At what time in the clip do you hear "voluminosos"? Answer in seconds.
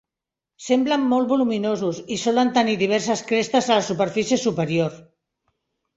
1.33-2.01